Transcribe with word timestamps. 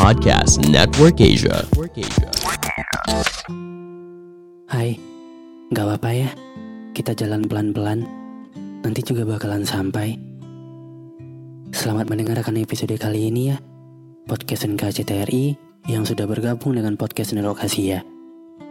Podcast 0.00 0.64
Network 0.64 1.20
Asia. 1.20 1.60
Hai, 4.64 4.96
gak 5.76 5.84
apa-apa 5.84 6.10
ya. 6.16 6.32
Kita 6.96 7.12
jalan 7.12 7.44
pelan-pelan. 7.44 8.08
Nanti 8.80 9.04
juga 9.04 9.28
bakalan 9.28 9.60
sampai. 9.68 10.16
Selamat 11.76 12.08
mendengarkan 12.08 12.56
episode 12.56 12.96
kali 12.96 13.28
ini 13.28 13.52
ya. 13.52 13.60
Podcast 14.24 14.64
NKCTRI 14.72 15.60
yang 15.92 16.08
sudah 16.08 16.24
bergabung 16.24 16.80
dengan 16.80 16.96
podcast 16.96 17.36
Network 17.36 17.60
Asia. 17.60 18.00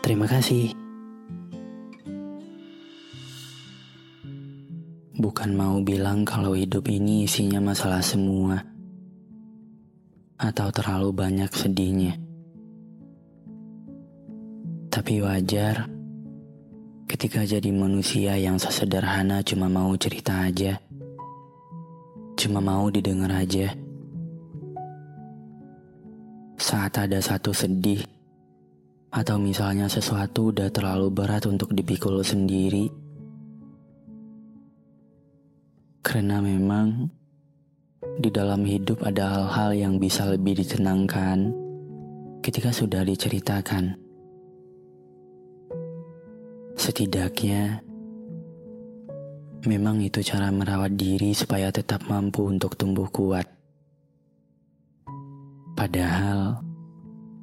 Terima 0.00 0.24
kasih. 0.24 0.72
Bukan 5.20 5.52
mau 5.52 5.84
bilang 5.84 6.24
kalau 6.24 6.56
hidup 6.56 6.88
ini 6.88 7.28
isinya 7.28 7.60
masalah 7.60 8.00
semua. 8.00 8.69
Atau 10.40 10.72
terlalu 10.72 11.12
banyak 11.12 11.52
sedihnya. 11.52 12.16
Tapi 14.88 15.20
wajar 15.20 15.84
ketika 17.04 17.44
jadi 17.44 17.68
manusia 17.68 18.40
yang 18.40 18.56
sesederhana 18.56 19.44
cuma 19.44 19.68
mau 19.68 19.92
cerita 20.00 20.48
aja. 20.48 20.80
Cuma 22.40 22.64
mau 22.64 22.88
didengar 22.88 23.28
aja. 23.36 23.68
Saat 26.56 27.04
ada 27.04 27.20
satu 27.20 27.52
sedih, 27.52 28.00
atau 29.12 29.36
misalnya 29.36 29.92
sesuatu 29.92 30.54
udah 30.54 30.72
terlalu 30.72 31.12
berat 31.12 31.44
untuk 31.50 31.76
dipikul 31.76 32.22
sendiri, 32.24 32.88
karena 36.00 36.40
memang 36.40 37.12
di 38.18 38.32
dalam 38.32 38.66
hidup 38.66 39.06
ada 39.06 39.30
hal-hal 39.30 39.70
yang 39.76 39.94
bisa 40.02 40.26
lebih 40.26 40.58
ditenangkan 40.58 41.54
ketika 42.40 42.72
sudah 42.72 43.04
diceritakan. 43.04 43.94
Setidaknya, 46.80 47.84
memang 49.68 50.00
itu 50.00 50.24
cara 50.24 50.48
merawat 50.48 50.96
diri 50.96 51.36
supaya 51.36 51.68
tetap 51.68 52.08
mampu 52.08 52.48
untuk 52.48 52.74
tumbuh 52.74 53.06
kuat. 53.12 53.44
Padahal, 55.76 56.64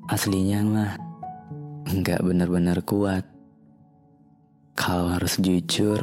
aslinya 0.09 0.59
mah 0.65 0.93
nggak 1.87 2.25
benar-benar 2.25 2.81
kuat. 2.81 3.23
Kalau 4.73 5.09
harus 5.09 5.37
jujur, 5.41 6.01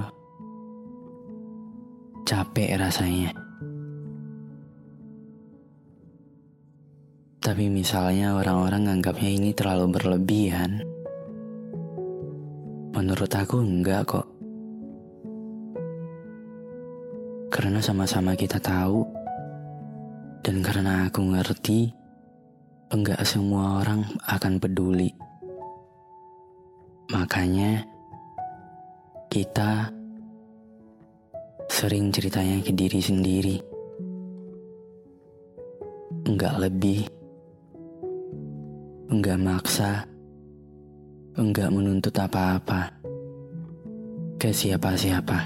capek 2.27 2.79
rasanya. 2.79 3.44
Tapi 7.45 7.69
misalnya 7.69 8.41
orang-orang 8.41 8.89
nganggapnya 8.89 9.29
ini 9.29 9.53
terlalu 9.53 10.01
berlebihan. 10.01 10.81
Menurut 12.97 13.29
aku 13.29 13.61
enggak 13.61 14.09
kok. 14.09 14.25
Karena 17.53 17.85
sama-sama 17.85 18.33
kita 18.33 18.57
tahu 18.65 19.05
dan 20.41 20.65
karena 20.65 21.05
aku 21.05 21.21
ngerti 21.21 21.93
enggak 22.97 23.21
semua 23.29 23.85
orang 23.85 24.09
akan 24.25 24.57
peduli. 24.57 25.13
Makanya 27.13 27.85
kita 29.29 29.93
sering 31.69 32.09
ceritanya 32.09 32.65
ke 32.65 32.73
diri 32.73 33.05
sendiri. 33.05 33.57
Enggak 36.25 36.57
lebih. 36.57 37.24
Enggak 39.15 39.39
maksa. 39.39 40.11
Enggak 41.39 41.71
menuntut 41.71 42.11
apa-apa. 42.19 42.99
Ke 44.43 44.51
siapa-siapa. 44.51 45.39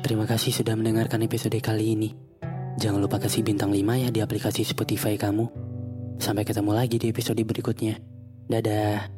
Terima 0.00 0.24
kasih 0.24 0.56
sudah 0.56 0.72
mendengarkan 0.72 1.20
episode 1.28 1.60
kali 1.60 1.92
ini. 1.92 2.16
Jangan 2.80 3.04
lupa 3.04 3.20
kasih 3.20 3.44
bintang 3.44 3.76
5 3.76 3.76
ya 3.76 4.08
di 4.08 4.24
aplikasi 4.24 4.64
Spotify 4.64 5.20
kamu. 5.20 5.52
Sampai 6.16 6.48
ketemu 6.48 6.72
lagi 6.72 6.96
di 6.96 7.12
episode 7.12 7.44
berikutnya. 7.44 8.00
Dadah. 8.48 9.17